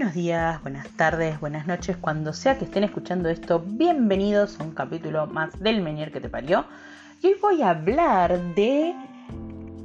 [0.00, 4.70] Buenos días, buenas tardes, buenas noches, cuando sea que estén escuchando esto, bienvenidos a un
[4.70, 6.64] capítulo más del Menier que te parió.
[7.22, 8.94] Y hoy voy a hablar de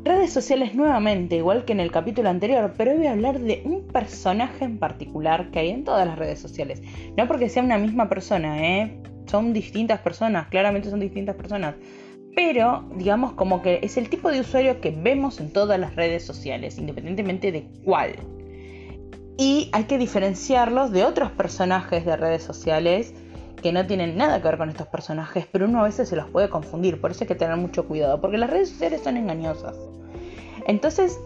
[0.06, 3.62] redes sociales nuevamente, igual que en el capítulo anterior, pero hoy voy a hablar de
[3.66, 6.82] un personaje en particular que hay en todas las redes sociales.
[7.18, 8.98] No porque sea una misma persona, ¿eh?
[9.26, 11.76] Son distintas personas, claramente son distintas personas.
[12.34, 16.26] Pero, digamos, como que es el tipo de usuario que vemos en todas las redes
[16.26, 18.16] sociales, independientemente de cuál
[19.38, 23.14] y hay que diferenciarlos de otros personajes de redes sociales
[23.62, 26.30] que no tienen nada que ver con estos personajes, pero uno a veces se los
[26.30, 29.76] puede confundir, por eso hay que tener mucho cuidado, porque las redes sociales son engañosas.
[30.68, 31.20] Entonces,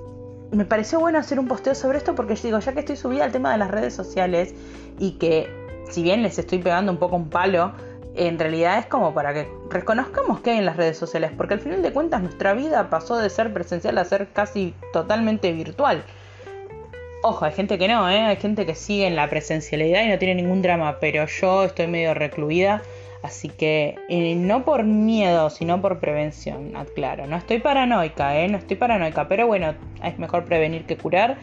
[0.51, 3.31] me pareció bueno hacer un posteo sobre esto porque digo, ya que estoy subida al
[3.31, 4.55] tema de las redes sociales
[4.97, 5.47] y que
[5.89, 7.73] si bien les estoy pegando un poco un palo,
[8.15, 11.59] en realidad es como para que reconozcamos que hay en las redes sociales, porque al
[11.59, 16.03] final de cuentas nuestra vida pasó de ser presencial a ser casi totalmente virtual.
[17.21, 18.21] Ojo, hay gente que no, ¿eh?
[18.21, 21.87] hay gente que sigue en la presencialidad y no tiene ningún drama, pero yo estoy
[21.87, 22.81] medio recluida,
[23.23, 27.27] así que eh, no por miedo, sino por prevención, aclaro.
[27.27, 28.47] No estoy paranoica, ¿eh?
[28.47, 31.35] no estoy paranoica, pero bueno, es mejor prevenir que curar.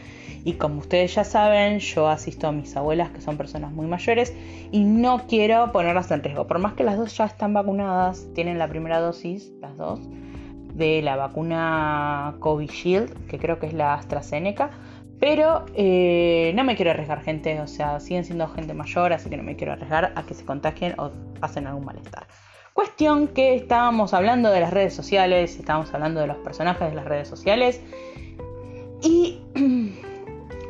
[0.47, 4.33] Y como ustedes ya saben, yo asisto a mis abuelas, que son personas muy mayores,
[4.73, 6.47] y no quiero ponerlas en riesgo.
[6.47, 10.01] Por más que las dos ya están vacunadas, tienen la primera dosis, las dos,
[10.73, 14.71] de la vacuna Covishield, que creo que es la AstraZeneca
[15.19, 19.37] pero eh, no me quiero arriesgar gente, o sea, siguen siendo gente mayor, así que
[19.37, 22.27] no me quiero arriesgar a que se contagien o pasen algún malestar.
[22.77, 27.07] Cuestión que estábamos hablando de las redes sociales, estábamos hablando de los personajes de las
[27.07, 27.81] redes sociales.
[29.03, 29.41] Y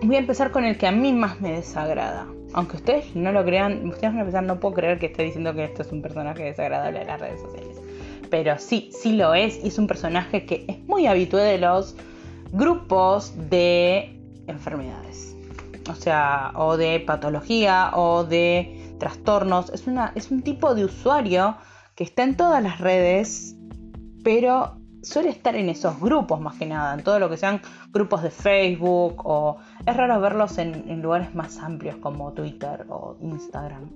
[0.03, 2.29] voy a empezar con el que a mí más me desagrada.
[2.53, 5.53] Aunque ustedes no lo crean, ustedes van a empezar, no puedo creer que esté diciendo
[5.53, 7.77] que esto es un personaje desagradable de las redes sociales.
[8.31, 11.97] Pero sí, sí lo es, y es un personaje que es muy habitual de los
[12.53, 14.16] grupos de
[14.47, 15.37] enfermedades.
[15.89, 19.71] O sea, o de patología o de trastornos.
[19.71, 21.57] Es, una, es un tipo de usuario
[21.95, 23.57] que está en todas las redes,
[24.25, 27.61] pero suele estar en esos grupos más que nada, en todo lo que sean
[27.93, 33.91] grupos de Facebook o es raro verlos en, lugares más amplios como Twitter o Instagram.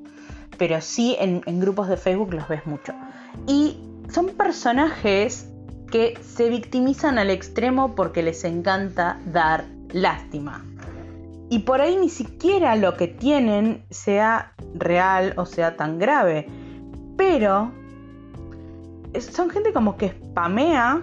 [0.57, 2.95] Pero sí en, en grupos de Facebook los ves mucho.
[3.47, 3.79] Y
[4.09, 5.51] son personajes
[5.91, 10.65] que se victimizan al extremo porque les encanta dar lástima.
[11.49, 16.47] Y por ahí ni siquiera lo que tienen sea real o sea tan grave.
[17.17, 17.73] Pero
[19.19, 21.03] son gente como que spamea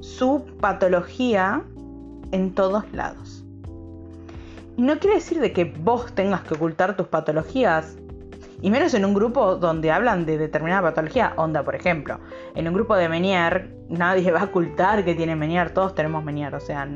[0.00, 1.62] su patología
[2.32, 3.44] en todos lados.
[4.76, 7.96] Y no quiere decir de que vos tengas que ocultar tus patologías.
[8.62, 11.32] Y menos en un grupo donde hablan de determinada patología.
[11.36, 12.18] Onda, por ejemplo,
[12.54, 15.72] en un grupo de Menier, nadie va a ocultar que tiene Menier.
[15.72, 16.54] Todos tenemos Menier.
[16.54, 16.88] O sea,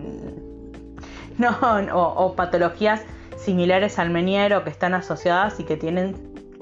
[1.38, 1.56] no,
[1.92, 3.02] o, patologías
[3.36, 6.14] similares al meniero que están asociadas y que tienen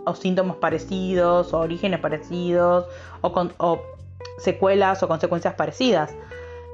[0.05, 2.87] o síntomas parecidos, o orígenes parecidos,
[3.21, 3.29] o,
[3.59, 3.83] o
[4.39, 6.15] secuelas o consecuencias parecidas.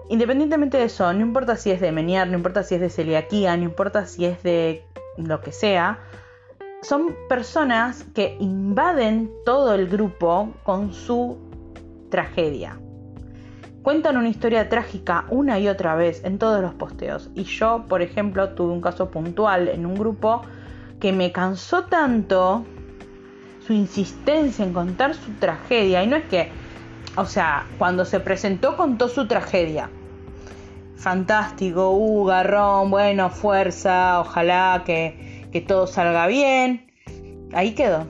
[0.08, 3.56] Independientemente de eso, no importa si es de menier, no importa si es de celiaquía,
[3.56, 4.82] no importa si es de
[5.18, 5.98] lo que sea,
[6.80, 11.36] son personas que invaden todo el grupo con su
[12.10, 12.78] tragedia.
[13.82, 17.30] Cuentan una historia trágica una y otra vez en todos los posteos.
[17.34, 20.42] Y yo, por ejemplo, tuve un caso puntual en un grupo
[21.00, 22.64] que me cansó tanto
[23.66, 26.02] su insistencia en contar su tragedia.
[26.02, 26.50] Y no es que,
[27.16, 29.88] o sea, cuando se presentó contó su tragedia.
[30.96, 36.90] Fantástico, uh, garrón, bueno, fuerza, ojalá que, que todo salga bien.
[37.52, 38.06] Ahí quedó.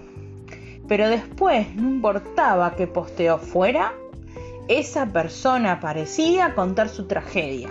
[0.88, 3.92] Pero después, no importaba que posteo fuera,
[4.68, 7.70] esa persona parecía contar su tragedia.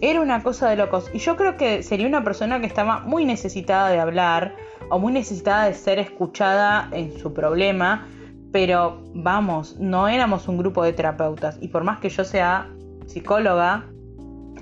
[0.00, 1.10] Era una cosa de locos.
[1.12, 4.56] Y yo creo que sería una persona que estaba muy necesitada de hablar
[4.90, 8.08] o muy necesitada de ser escuchada en su problema.
[8.50, 11.56] Pero vamos, no éramos un grupo de terapeutas.
[11.60, 12.68] Y por más que yo sea
[13.06, 13.86] psicóloga,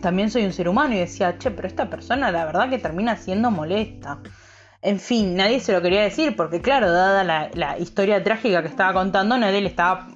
[0.03, 0.95] también soy un ser humano.
[0.95, 4.19] Y decía, che, pero esta persona la verdad que termina siendo molesta.
[4.83, 8.69] En fin, nadie se lo quería decir porque claro, dada la, la historia trágica que
[8.69, 10.09] estaba contando, nadie le estaba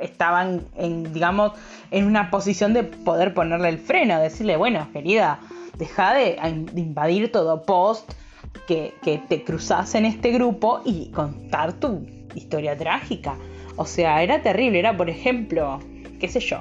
[0.00, 1.52] estaban en, digamos,
[1.90, 5.40] en una posición de poder ponerle el freno, decirle, bueno, querida,
[5.78, 6.36] deja de,
[6.76, 8.12] invadir todo post
[8.66, 8.92] que,
[9.28, 13.36] te cruzas en este grupo y contar tu historia trágica.
[13.76, 15.80] O sea, era terrible, era por ejemplo,
[16.20, 16.58] qué sé yo.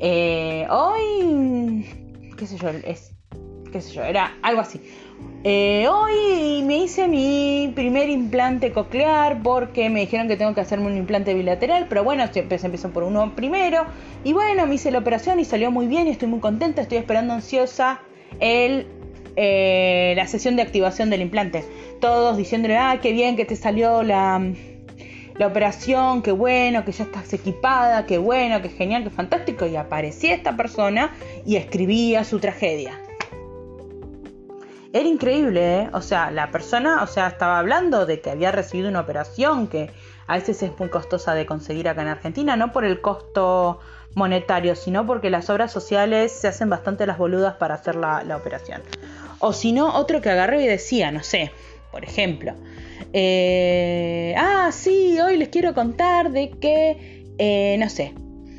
[0.00, 1.84] Eh, hoy,
[2.36, 3.17] qué sé yo, es,
[3.72, 4.80] qué sé yo, era algo así.
[5.44, 10.86] Eh, hoy me hice mi primer implante coclear porque me dijeron que tengo que hacerme
[10.86, 13.84] un implante bilateral, pero bueno, se empezó por uno primero.
[14.24, 16.98] Y bueno, me hice la operación y salió muy bien y estoy muy contenta, estoy
[16.98, 18.00] esperando ansiosa
[18.40, 18.86] el
[19.40, 21.62] eh, la sesión de activación del implante.
[22.00, 24.52] Todos diciéndole, ah, qué bien que te salió la,
[25.36, 29.64] la operación, qué bueno, que ya estás equipada, qué bueno, qué genial, qué fantástico.
[29.66, 31.12] Y aparecía esta persona
[31.46, 33.00] y escribía su tragedia.
[34.98, 35.90] Era increíble, ¿eh?
[35.92, 39.92] O sea, la persona, o sea, estaba hablando de que había recibido una operación que
[40.26, 43.78] a veces es muy costosa de conseguir acá en Argentina, no por el costo
[44.16, 48.82] monetario, sino porque las obras sociales se hacen bastante las boludas para hacer la, operación.
[49.38, 51.52] O si no, otro que agarré y decía, no sé,
[51.92, 52.54] por ejemplo,
[53.12, 58.14] eh, ah, sí, hoy les quiero contar de que, eh, no sé,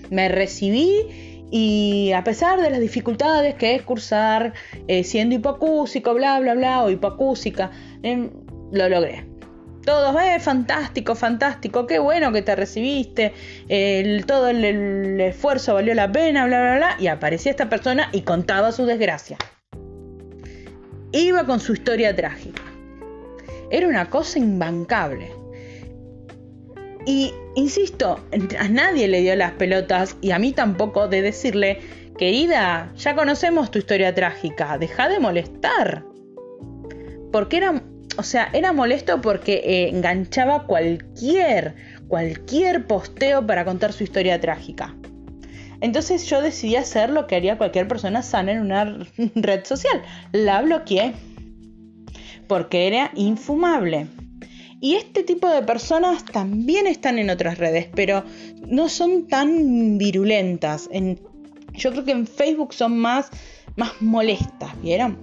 [0.09, 4.53] me recibí y a pesar de las dificultades que es cursar
[4.87, 7.71] eh, siendo hipocúsico, bla, bla, bla, o hipocúsica,
[8.03, 8.29] em,
[8.71, 9.25] lo logré.
[9.85, 13.33] Todos, eh, fantástico, fantástico, qué bueno que te recibiste,
[14.27, 16.95] todo el, esfuerzo valió la pena, bla, bla, bla.
[16.99, 19.37] Y aparecía esta persona y contaba su desgracia.
[21.11, 22.61] Iba con su historia trágica.
[23.71, 25.38] Era una cosa imbancable.
[27.05, 28.19] Y insisto,
[28.59, 31.79] a nadie le dio las pelotas y a mí tampoco de decirle,
[32.17, 36.03] querida, ya conocemos tu historia trágica, deja de molestar.
[37.31, 37.81] Porque era
[38.19, 41.75] o sea, era molesto porque eh, enganchaba cualquier,
[42.09, 44.93] cualquier posteo para contar su historia trágica.
[45.79, 48.83] Entonces yo decidí hacer lo que haría cualquier persona sana en una
[49.35, 50.01] red social.
[50.33, 51.13] La bloqueé.
[52.47, 54.07] Porque era infumable.
[54.81, 58.23] Y este tipo de personas también están en otras redes, pero
[58.65, 60.89] no son tan virulentas.
[61.73, 63.29] yo creo que en Facebook son más,
[63.75, 65.17] más molestas, ¿vieron?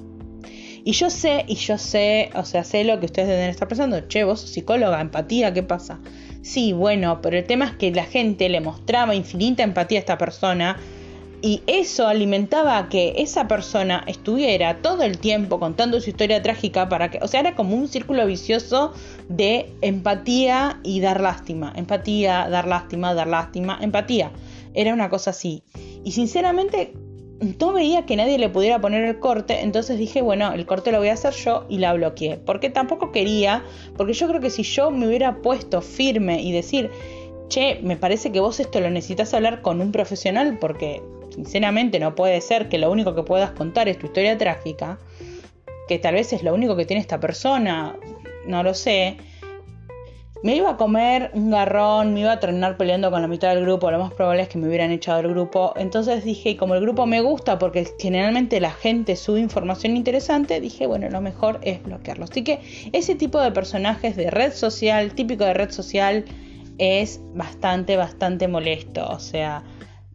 [0.85, 4.01] Y yo sé, y yo sé, o sea, sé lo que ustedes deben estar pensando.
[4.07, 5.99] Che, vos psicóloga, empatía, ¿qué pasa?
[6.43, 10.19] Sí, bueno, pero el tema es que la gente le mostraba infinita empatía a esta
[10.19, 10.77] persona
[11.43, 16.89] y eso alimentaba a que esa persona estuviera todo el tiempo contando su historia trágica
[16.89, 18.93] para que, o sea, era como un círculo vicioso
[19.29, 24.31] de empatía y dar lástima, empatía, dar lástima, dar lástima, empatía.
[24.75, 25.63] Era una cosa así.
[26.05, 26.93] Y sinceramente
[27.61, 30.99] no veía que nadie le pudiera poner el corte, entonces dije, bueno, el corte lo
[30.99, 32.39] voy a hacer yo y la bloqueé.
[32.39, 33.63] Porque tampoco quería,
[33.97, 36.91] porque yo creo que si yo me hubiera puesto firme y decir,
[37.49, 42.15] che, me parece que vos esto lo necesitas hablar con un profesional, porque sinceramente no
[42.15, 44.99] puede ser que lo único que puedas contar es tu historia trágica,
[45.89, 47.97] que tal vez es lo único que tiene esta persona,
[48.47, 49.19] no lo sé
[50.43, 53.63] me iba a comer un garrón, me iba a terminar peleando con la mitad del
[53.63, 55.73] grupo, lo más probable es que me hubieran echado del grupo.
[55.77, 60.61] Entonces dije, y como el grupo me gusta, porque generalmente la gente sube información interesante,
[60.61, 62.25] dije, bueno, lo mejor es bloquearlo.
[62.25, 62.61] Así que
[62.93, 66.25] ese tipo de personajes de red social, típico de red social,
[66.79, 69.05] es bastante, bastante molesto.
[69.09, 69.65] O sea,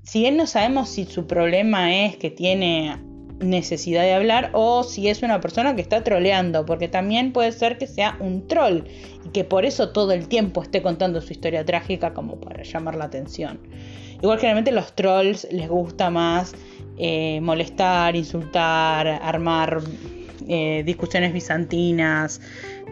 [0.03, 2.97] si bien no sabemos si su problema es que tiene
[3.39, 7.77] necesidad de hablar o si es una persona que está troleando, porque también puede ser
[7.77, 8.83] que sea un troll
[9.25, 12.95] y que por eso todo el tiempo esté contando su historia trágica como para llamar
[12.95, 13.59] la atención.
[14.21, 16.53] Igual generalmente los trolls les gusta más
[16.97, 19.81] eh, molestar, insultar, armar
[20.47, 22.41] eh, discusiones bizantinas,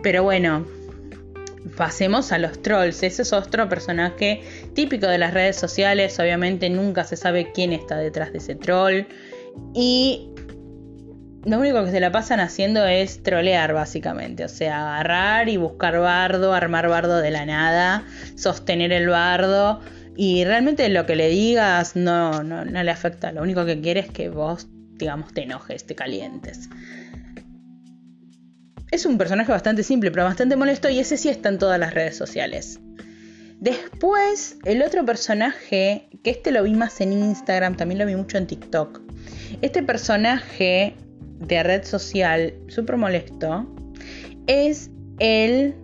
[0.01, 0.65] pero bueno,
[1.79, 3.01] pasemos a los trolls.
[3.03, 4.41] Ese es otro personaje
[4.75, 6.19] típico de las redes sociales.
[6.19, 9.03] Obviamente nunca se sabe quién está detrás de ese troll.
[9.73, 10.27] Y
[11.45, 14.43] lo único que se la pasan haciendo es trolear, básicamente.
[14.43, 18.03] O sea, agarrar y buscar bardo, armar bardo de la nada,
[18.35, 19.79] sostener el bardo.
[20.17, 23.31] Y realmente lo que le digas no, no, no le afecta.
[23.31, 24.67] Lo único que quiere es que vos,
[24.97, 26.67] digamos, te enojes, te calientes.
[28.91, 30.89] Es un personaje bastante simple, pero bastante molesto.
[30.89, 32.79] Y ese sí está en todas las redes sociales.
[33.59, 38.37] Después, el otro personaje, que este lo vi más en Instagram, también lo vi mucho
[38.37, 39.01] en TikTok.
[39.61, 40.95] Este personaje
[41.39, 43.67] de red social súper molesto
[44.47, 45.75] es el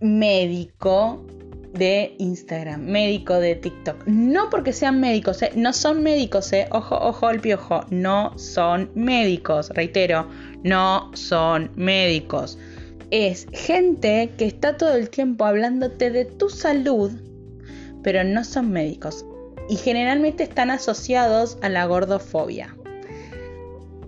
[0.00, 1.26] médico
[1.72, 4.06] de Instagram, médico de TikTok.
[4.06, 5.52] No porque sean médicos, ¿eh?
[5.54, 6.66] no son médicos, ¿eh?
[6.70, 10.28] ojo, ojo, el piojo, no son médicos, reitero,
[10.62, 12.58] no son médicos.
[13.10, 17.12] Es gente que está todo el tiempo hablándote de tu salud,
[18.02, 19.24] pero no son médicos.
[19.70, 22.74] Y generalmente están asociados a la gordofobia.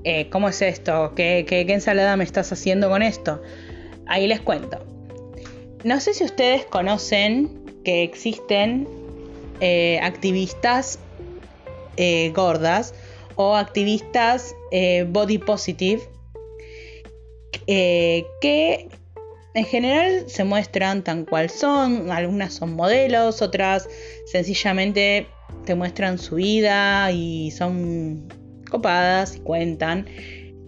[0.05, 1.13] Eh, ¿cómo es esto?
[1.15, 3.43] ¿Qué, ensalada me estás haciendo con esto?
[4.07, 4.83] Ahí les cuento.
[5.85, 8.89] No sé si ustedes conocen que existen
[9.61, 10.99] eh, activistas
[11.97, 12.95] eh, gordas
[13.37, 14.55] o activistas
[15.09, 16.03] body positive
[17.67, 18.89] que
[19.55, 23.89] en general se muestran tan cual son, algunas son modelos, otras
[24.27, 25.27] sencillamente
[25.65, 28.29] te muestran su vida y son
[28.71, 30.07] copadas y cuentan.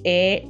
[0.05, 0.49] Eh,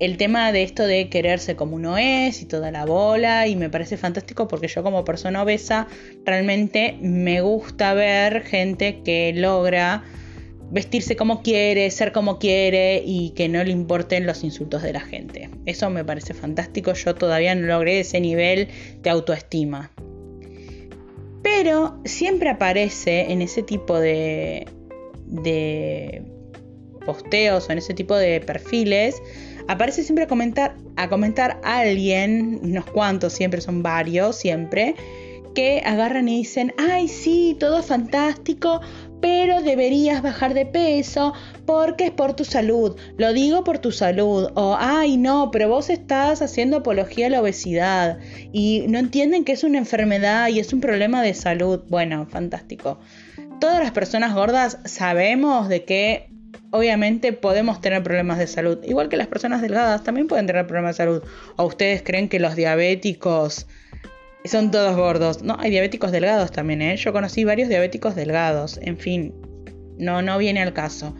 [0.00, 3.70] el tema de esto de quererse como uno es y toda la bola y me
[3.70, 5.86] parece fantástico porque yo como persona obesa
[6.24, 10.02] realmente me gusta ver gente que logra
[10.70, 15.00] vestirse como quiere, ser como quiere y que no le importen los insultos de la
[15.00, 15.50] gente.
[15.66, 18.68] Eso me parece fantástico, yo todavía no logré ese nivel
[19.00, 19.92] de autoestima.
[21.42, 24.66] Pero siempre aparece en ese tipo de,
[25.26, 26.22] de
[27.06, 29.22] posteos o en ese tipo de perfiles
[29.68, 34.94] aparece siempre a comentar, a comentar a alguien, unos cuantos, siempre son varios, siempre,
[35.54, 38.80] que agarran y dicen, ay sí, todo fantástico,
[39.20, 41.32] pero deberías bajar de peso
[41.64, 42.96] porque es por tu salud.
[43.16, 44.50] Lo digo por tu salud.
[44.54, 48.18] O, ay, no, pero vos estás haciendo apología a la obesidad
[48.52, 51.84] y no entienden que es una enfermedad y es un problema de salud.
[51.88, 52.98] Bueno, fantástico.
[53.60, 56.28] Todas las personas gordas sabemos de que
[56.74, 58.78] obviamente podemos tener problemas de salud.
[58.82, 61.22] Igual que las personas delgadas también pueden tener problemas de salud.
[61.54, 63.68] ¿O ustedes creen que los diabéticos
[64.44, 65.44] son todos gordos?
[65.44, 66.96] No, hay diabéticos delgados también, ¿eh?
[66.96, 68.80] Yo conocí varios diabéticos delgados.
[68.82, 69.32] En fin,
[69.98, 71.14] no, no viene al caso.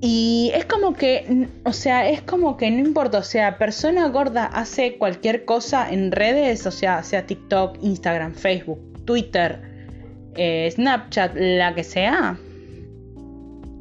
[0.00, 4.44] Y es como que, o sea, es como que no importa, o sea, persona gorda
[4.46, 9.60] hace cualquier cosa en redes, o sea, sea TikTok, Instagram, Facebook, Twitter,
[10.36, 12.38] eh, Snapchat, la que sea,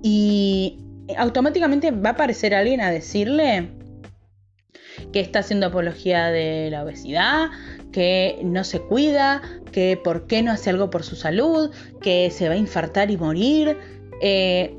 [0.02, 0.80] y
[1.18, 3.70] automáticamente va a aparecer alguien a decirle
[5.12, 7.50] que está haciendo apología de la obesidad,
[7.92, 9.42] que no se cuida,
[9.72, 13.18] que por qué no hace algo por su salud, que se va a infartar y
[13.18, 13.78] morir.
[14.22, 14.76] Eh,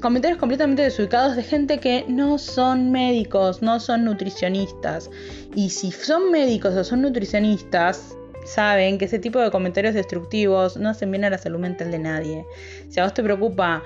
[0.00, 5.10] comentarios completamente desubicados de gente que no son médicos, no son nutricionistas.
[5.54, 10.88] Y si son médicos o son nutricionistas, saben que ese tipo de comentarios destructivos no
[10.88, 12.46] hacen bien a la salud mental de nadie.
[12.88, 13.82] Si a vos te preocupa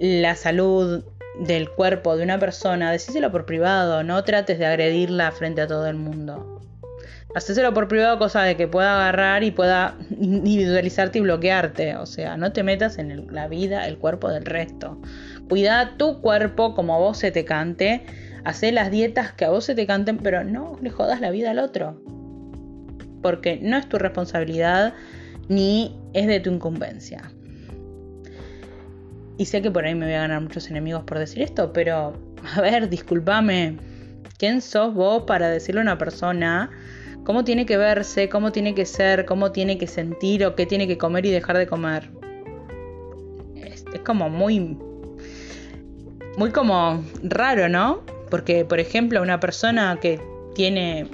[0.00, 1.04] la salud
[1.38, 5.86] del cuerpo de una persona, decíselo por privado, no trates de agredirla frente a todo
[5.86, 6.60] el mundo.
[7.34, 11.96] Hacéselo por privado, cosa de que pueda agarrar y pueda individualizarte y bloquearte.
[11.96, 15.00] O sea, no te metas en la vida, el cuerpo del resto.
[15.48, 18.04] Cuida tu cuerpo como a vos se te cante.
[18.44, 21.50] Hacé las dietas que a vos se te canten, pero no le jodas la vida
[21.50, 22.02] al otro.
[23.22, 24.94] Porque no es tu responsabilidad
[25.48, 27.30] ni es de tu incumbencia.
[29.38, 32.12] Y sé que por ahí me voy a ganar muchos enemigos por decir esto, pero
[32.56, 33.76] a ver, discúlpame.
[34.38, 36.70] ¿Quién sos vos para decirle a una persona
[37.24, 40.86] cómo tiene que verse, cómo tiene que ser, cómo tiene que sentir o qué tiene
[40.86, 42.10] que comer y dejar de comer?
[43.56, 44.76] Es, es como muy.
[46.36, 48.02] Muy como raro, ¿no?
[48.30, 50.20] Porque, por ejemplo, una persona que
[50.54, 51.08] tiene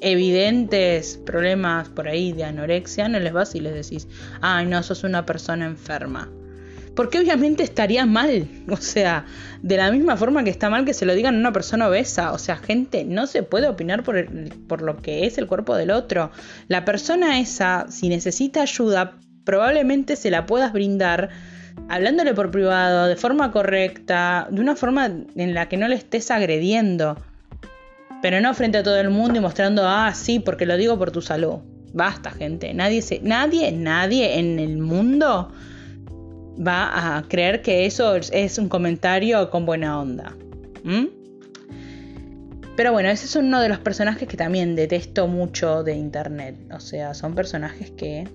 [0.00, 4.08] evidentes problemas por ahí de anorexia, no les vas y les decís,
[4.40, 6.30] ay, no, sos una persona enferma.
[6.98, 8.48] Porque obviamente estaría mal.
[8.68, 9.24] O sea,
[9.62, 12.32] de la misma forma que está mal que se lo digan a una persona obesa.
[12.32, 14.26] O sea, gente, no se puede opinar por,
[14.66, 16.32] por lo que es el cuerpo del otro.
[16.66, 19.14] La persona esa, si necesita ayuda,
[19.44, 21.28] probablemente se la puedas brindar
[21.88, 26.32] hablándole por privado, de forma correcta, de una forma en la que no le estés
[26.32, 27.16] agrediendo.
[28.22, 31.12] Pero no frente a todo el mundo y mostrando, ah, sí, porque lo digo por
[31.12, 31.58] tu salud.
[31.92, 32.74] Basta, gente.
[32.74, 35.52] Nadie, se, nadie, nadie en el mundo
[36.58, 40.36] va a creer que eso es un comentario con buena onda.
[42.76, 46.56] Pero bueno, ese es uno de los personajes que también detesto mucho de internet.
[46.72, 48.28] O sea, son personajes que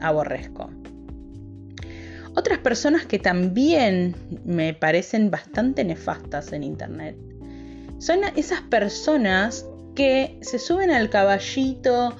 [0.00, 0.70] aborrezco.
[2.34, 7.16] Otras personas que también me parecen bastante nefastas en internet
[7.98, 12.16] son esas personas que se suben al caballito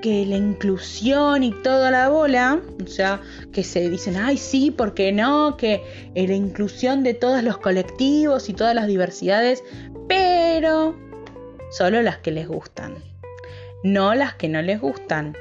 [0.00, 3.20] que la inclusión y toda la bola, o sea,
[3.52, 5.56] que se dicen, ay, sí, ¿por qué no?
[5.56, 5.82] Que
[6.14, 9.62] la inclusión de todos los colectivos y todas las diversidades,
[10.08, 10.96] pero
[11.70, 12.96] solo las que les gustan,
[13.84, 15.36] no las que no les gustan.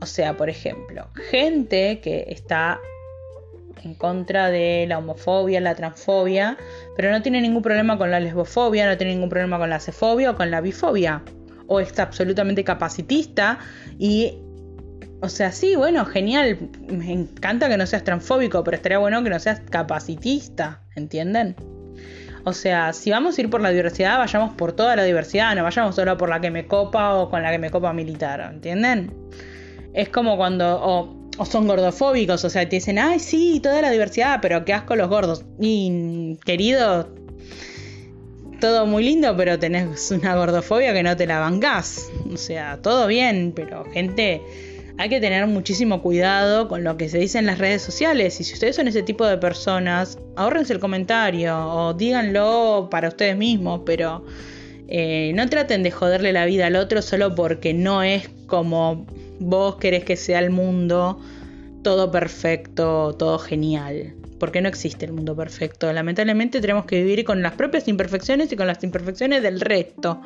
[0.00, 2.80] O sea, por ejemplo, gente que está
[3.82, 6.56] en contra de la homofobia, la transfobia,
[6.96, 10.30] pero no tiene ningún problema con la lesbofobia, no tiene ningún problema con la cefobia
[10.30, 11.22] o con la bifobia
[11.66, 13.58] o es absolutamente capacitista
[13.98, 14.38] y
[15.24, 16.58] o sea, sí, bueno, genial.
[16.86, 21.56] Me encanta que no seas transfóbico, pero estaría bueno que no seas capacitista, ¿entienden?
[22.44, 25.62] O sea, si vamos a ir por la diversidad, vayamos por toda la diversidad, no
[25.62, 29.14] vayamos solo por la que me copa o con la que me copa militar, ¿entienden?
[29.94, 33.90] Es como cuando, o, o son gordofóbicos, o sea, te dicen, ay, sí, toda la
[33.90, 35.46] diversidad, pero qué asco los gordos.
[35.58, 37.08] Y, querido,
[38.64, 42.10] todo muy lindo, pero tenés una gordofobia que no te la bancás.
[42.32, 44.40] O sea, todo bien, pero gente,
[44.96, 48.40] hay que tener muchísimo cuidado con lo que se dice en las redes sociales.
[48.40, 53.36] Y si ustedes son ese tipo de personas, ahórrense el comentario o díganlo para ustedes
[53.36, 54.24] mismos, pero
[54.88, 59.06] eh, no traten de joderle la vida al otro solo porque no es como
[59.40, 61.20] vos querés que sea el mundo,
[61.84, 64.16] todo perfecto, todo genial.
[64.40, 65.92] Porque no existe el mundo perfecto.
[65.92, 70.20] Lamentablemente tenemos que vivir con las propias imperfecciones y con las imperfecciones del resto.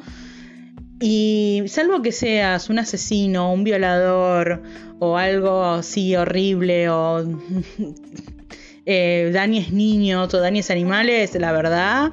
[1.00, 4.62] Y salvo que seas un asesino, un violador
[4.98, 7.24] o algo así horrible o
[8.86, 12.12] eh, dañes niños o dañes animales, la verdad,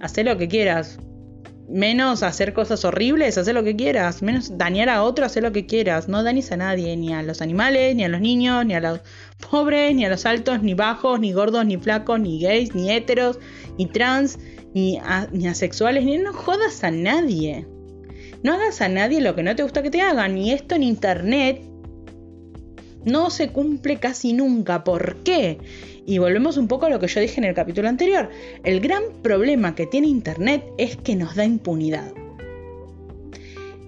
[0.00, 0.98] haz lo que quieras.
[1.70, 4.22] Menos hacer cosas horribles, haz lo que quieras.
[4.22, 6.08] Menos dañar a otro, haz lo que quieras.
[6.08, 9.00] No dañes a nadie, ni a los animales, ni a los niños, ni a los
[9.48, 13.38] pobres, ni a los altos, ni bajos, ni gordos, ni flacos, ni gays, ni heteros,
[13.78, 14.40] ni trans,
[14.74, 14.98] ni,
[15.30, 17.68] ni asexuales, ni no jodas a nadie.
[18.42, 20.36] No hagas a nadie lo que no te gusta que te hagan.
[20.38, 21.62] Y esto en Internet
[23.04, 24.82] no se cumple casi nunca.
[24.82, 25.58] ¿Por qué?
[26.10, 28.30] Y volvemos un poco a lo que yo dije en el capítulo anterior.
[28.64, 32.12] El gran problema que tiene Internet es que nos da impunidad.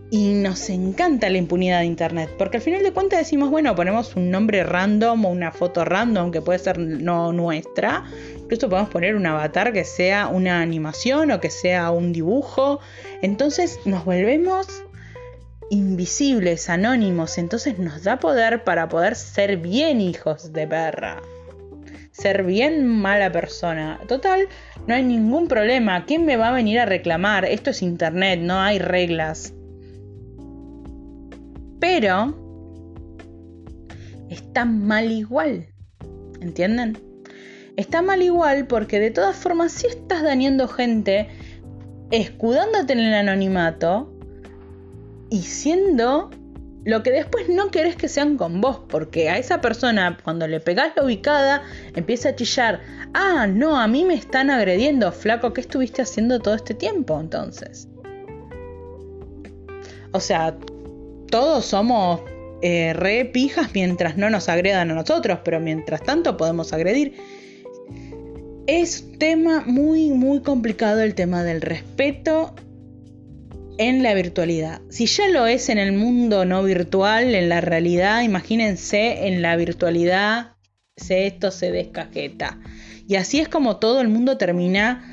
[0.09, 4.15] Y nos encanta la impunidad de Internet, porque al final de cuentas decimos, bueno, ponemos
[4.15, 8.05] un nombre random o una foto random que puede ser no nuestra.
[8.37, 12.79] Incluso podemos poner un avatar que sea una animación o que sea un dibujo.
[13.21, 14.69] Entonces nos volvemos
[15.71, 17.37] invisibles, anónimos.
[17.37, 21.21] Entonces nos da poder para poder ser bien hijos de perra.
[22.13, 23.99] Ser bien mala persona.
[24.07, 24.47] Total,
[24.87, 26.05] no hay ningún problema.
[26.05, 27.45] ¿Quién me va a venir a reclamar?
[27.45, 29.55] Esto es Internet, no hay reglas.
[31.81, 32.39] Pero
[34.31, 35.67] está mal igual.
[36.41, 36.99] ¿Entienden?
[37.77, 41.29] Está mal igual porque de todas formas si estás dañando gente
[42.11, 44.13] escudándote en el anonimato
[45.31, 46.31] y siendo
[46.85, 50.61] lo que después no querés que sean con vos, porque a esa persona cuando le
[50.61, 51.63] pegás la ubicada
[51.95, 52.81] empieza a chillar,
[53.15, 57.89] ah, no, a mí me están agrediendo, flaco, ¿qué estuviste haciendo todo este tiempo entonces?
[60.13, 60.57] O sea,
[61.31, 62.21] todos somos
[62.61, 67.15] eh, re pijas mientras no nos agredan a nosotros, pero mientras tanto podemos agredir.
[68.67, 72.55] Es un tema muy, muy complicado el tema del respeto
[73.89, 74.81] en la virtualidad.
[74.91, 79.57] Si ya lo es en el mundo no virtual, en la realidad, imagínense en la
[79.57, 80.53] virtualidad,
[80.97, 82.59] esto se descajeta.
[83.09, 85.09] Y así es como todo el mundo termina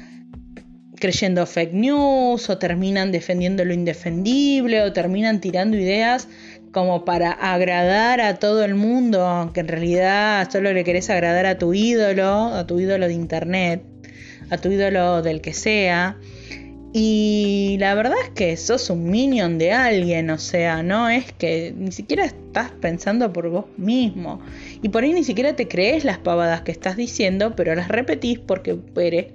[0.99, 6.27] creyendo fake news o terminan defendiendo lo indefendible o terminan tirando ideas
[6.71, 11.57] como para agradar a todo el mundo, aunque en realidad solo le querés agradar a
[11.57, 13.81] tu ídolo, a tu ídolo de internet,
[14.49, 16.17] a tu ídolo del que sea.
[16.91, 21.71] Y la verdad es que sos un minion de alguien, o sea, no es que
[21.77, 24.41] ni siquiera estás pensando por vos mismo.
[24.81, 28.39] Y por ahí ni siquiera te crees las pavadas que estás diciendo, pero las repetís
[28.39, 28.79] porque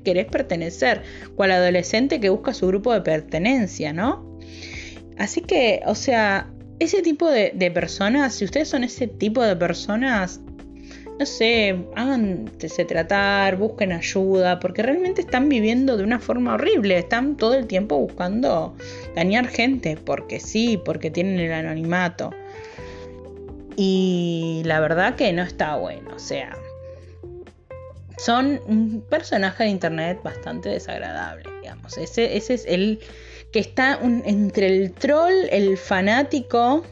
[0.05, 1.03] querés pertenecer,
[1.37, 4.37] cual adolescente que busca su grupo de pertenencia, ¿no?
[5.17, 10.41] Así que, o sea, ese tipo de, personas, si ustedes son ese tipo de personas,
[11.19, 17.37] no sé, háganse tratar, busquen ayuda, porque realmente están viviendo de una forma horrible, están
[17.37, 18.75] todo el tiempo buscando
[19.15, 22.31] dañar gente, porque sí, porque tienen el anonimato.
[23.77, 26.57] Y la verdad que no está bueno, o sea,
[28.19, 31.97] son un personaje de internet bastante desagradable, digamos.
[31.97, 33.01] Ese, ese es el
[33.53, 36.85] que está entre el troll, el fanático,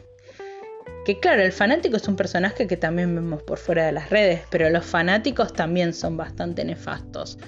[1.05, 4.43] que claro, el fanático es un personaje que también vemos por fuera de las redes,
[4.51, 7.38] pero los fanáticos también son bastante nefastos.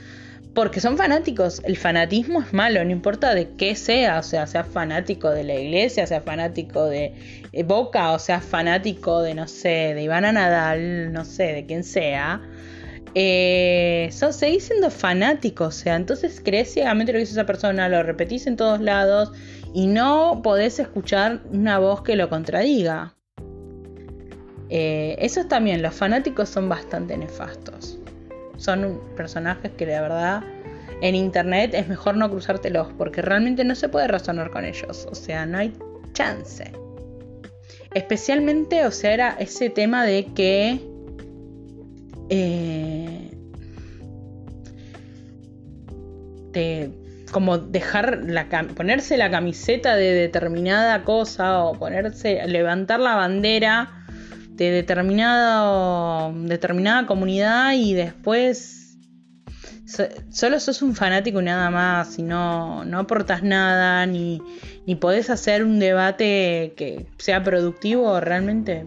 [0.55, 4.63] Porque son fanáticos, el fanatismo es malo, no importa de qué sea, o sea, sea
[4.63, 7.13] fanático de la iglesia, sea fanático de
[7.53, 11.83] eh, Boca, o sea fanático de, no sé, de Ivana Nadal, no sé, de quién
[11.83, 12.41] sea.
[13.17, 18.03] Eh, seguís siendo fanático, o sea, entonces crees ciegamente lo que dice esa persona, lo
[18.03, 19.33] repetís en todos lados
[19.73, 23.15] y no podés escuchar una voz que lo contradiga.
[24.71, 27.99] Eh, esos también, los fanáticos son bastante nefastos
[28.57, 30.43] son personajes que la verdad
[31.01, 35.07] en internet es mejor no cruzártelos porque realmente no se puede razonar con ellos.
[35.11, 35.73] O sea, no hay
[36.13, 36.73] chance.
[37.93, 40.81] Especialmente, o sea, era ese tema de que...
[42.31, 43.31] Eh,
[47.33, 54.04] como dejar la ponerse la camiseta de determinada cosa o ponerse levantar la bandera
[54.57, 58.85] de determinado, determinada comunidad y después
[60.31, 64.41] solo sos un fanático y nada más y no, no aportas nada ni,
[64.87, 68.87] ni podés hacer un debate que sea productivo, realmente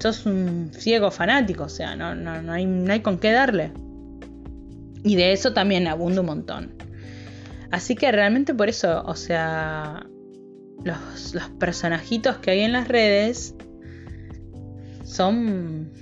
[0.00, 3.72] sos un ciego fanático, o sea, no, no, hay, no hay con qué darle.
[5.04, 6.74] Y de eso también abunda un montón.
[7.70, 10.06] Así que realmente por eso, o sea,
[10.84, 13.54] los, los personajitos que hay en las redes
[15.12, 15.92] son...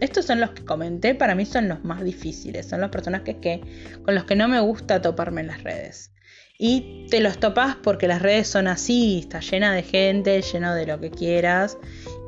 [0.00, 3.60] Estos son los que comenté, para mí son los más difíciles, son los personajes que,
[4.04, 6.12] con los que no me gusta toparme en las redes.
[6.56, 10.86] Y te los topas porque las redes son así, está llena de gente, lleno de
[10.86, 11.78] lo que quieras.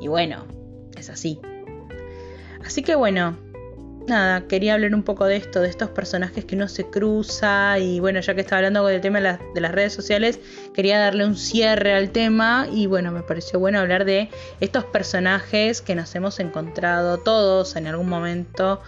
[0.01, 0.47] Y bueno,
[0.97, 1.39] es así.
[2.65, 3.37] Así que bueno,
[4.07, 7.99] nada, quería hablar un poco de esto, de estos personajes que uno se cruza y
[7.99, 10.39] bueno, ya que estaba hablando del tema de las, redes sociales,
[10.73, 15.81] quería darle un cierre al tema y bueno, me pareció bueno hablar de estos personajes
[15.81, 18.81] que nos hemos encontrado todos en algún momento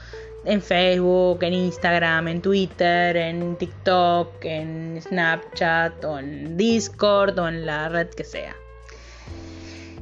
[0.46, 7.66] en Facebook, en Instagram, en Twitter, en TikTok, en Snapchat o en Discord o en
[7.66, 8.56] la red que sea.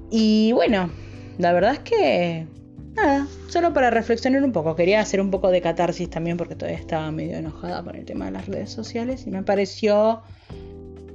[0.10, 0.90] Y bueno,
[1.38, 2.48] la verdad es que
[2.96, 4.76] nada, solo para reflexionar un poco.
[4.76, 8.26] Quería hacer un poco de catarsis también porque todavía estaba medio enojada con el tema
[8.26, 10.22] de las redes sociales y me pareció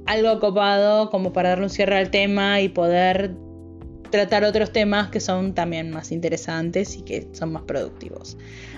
[0.05, 3.35] algo copado como para darle un cierre al tema y poder
[4.09, 8.37] tratar otros temas que son también más interesantes y que son más productivos.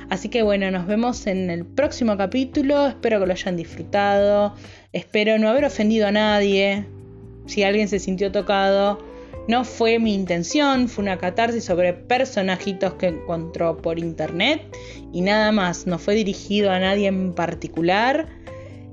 [0.09, 4.55] Así que bueno, nos vemos en el próximo capítulo, espero que lo hayan disfrutado,
[4.91, 6.87] espero no haber ofendido a nadie,
[7.45, 8.99] si alguien se sintió tocado,
[9.49, 14.61] no fue mi intención, fue una catarsis sobre personajitos que encontró por internet
[15.11, 18.27] y nada más, no fue dirigido a nadie en particular,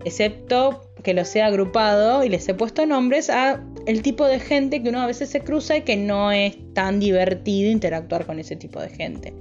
[0.06, 4.82] excepto que los he agrupado y les he puesto nombres a el tipo de gente
[4.82, 8.56] que uno a veces se cruza y que no es tan divertido interactuar con ese
[8.56, 9.34] tipo de gente.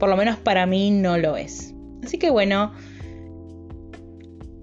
[0.00, 1.74] Por lo menos para mí no lo es.
[2.02, 2.72] Así que bueno,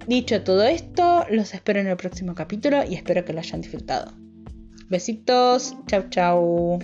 [0.05, 4.22] dicho todo esto, los espero en el próximo capítulo y espero que lo hayan disfrutado.
[4.93, 6.79] Besitos, chau chau.